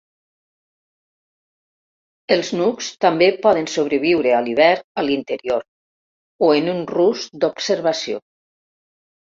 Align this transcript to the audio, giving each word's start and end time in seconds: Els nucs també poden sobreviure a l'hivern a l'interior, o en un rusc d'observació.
Els 2.37 2.49
nucs 2.61 2.89
també 3.07 3.29
poden 3.45 3.69
sobreviure 3.75 4.35
a 4.39 4.43
l'hivern 4.47 4.85
a 5.03 5.07
l'interior, 5.11 5.69
o 6.49 6.53
en 6.63 6.75
un 6.79 6.85
rusc 6.97 7.39
d'observació. 7.45 8.25